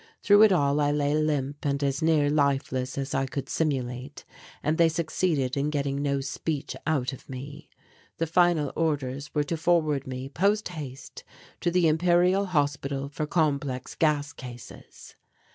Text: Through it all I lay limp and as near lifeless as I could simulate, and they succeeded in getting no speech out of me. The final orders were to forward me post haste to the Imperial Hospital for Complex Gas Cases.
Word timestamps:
Through 0.23 0.41
it 0.41 0.51
all 0.51 0.79
I 0.79 0.91
lay 0.91 1.13
limp 1.13 1.63
and 1.63 1.83
as 1.83 2.01
near 2.01 2.27
lifeless 2.27 2.97
as 2.97 3.13
I 3.13 3.27
could 3.27 3.47
simulate, 3.47 4.25
and 4.63 4.79
they 4.79 4.89
succeeded 4.89 5.55
in 5.55 5.69
getting 5.69 6.01
no 6.01 6.21
speech 6.21 6.75
out 6.87 7.13
of 7.13 7.29
me. 7.29 7.69
The 8.17 8.25
final 8.25 8.73
orders 8.75 9.31
were 9.35 9.43
to 9.43 9.57
forward 9.57 10.07
me 10.07 10.27
post 10.27 10.69
haste 10.69 11.23
to 11.59 11.69
the 11.69 11.87
Imperial 11.87 12.47
Hospital 12.47 13.09
for 13.09 13.27
Complex 13.27 13.93
Gas 13.93 14.33
Cases. 14.33 15.13